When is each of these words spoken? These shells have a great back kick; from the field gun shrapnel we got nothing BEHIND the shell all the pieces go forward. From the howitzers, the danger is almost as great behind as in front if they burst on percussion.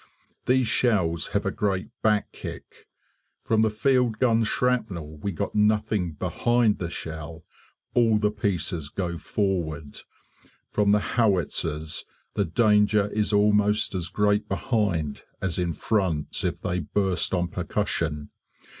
These 0.47 0.65
shells 0.67 1.27
have 1.27 1.45
a 1.45 1.51
great 1.51 1.89
back 2.01 2.31
kick; 2.31 2.87
from 3.43 3.61
the 3.61 3.69
field 3.69 4.17
gun 4.17 4.43
shrapnel 4.43 5.17
we 5.19 5.31
got 5.31 5.53
nothing 5.53 6.13
BEHIND 6.15 6.79
the 6.79 6.89
shell 6.89 7.43
all 7.93 8.17
the 8.17 8.31
pieces 8.31 8.89
go 8.89 9.19
forward. 9.19 9.97
From 10.71 10.89
the 10.91 11.13
howitzers, 11.21 12.03
the 12.33 12.45
danger 12.45 13.09
is 13.11 13.31
almost 13.31 13.93
as 13.93 14.07
great 14.09 14.49
behind 14.49 15.21
as 15.39 15.59
in 15.59 15.71
front 15.71 16.43
if 16.43 16.61
they 16.61 16.79
burst 16.79 17.31
on 17.35 17.47
percussion. 17.47 18.31